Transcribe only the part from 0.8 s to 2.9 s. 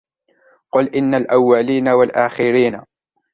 إِنَّ الأَوَّلِينَ وَالآخِرِينَ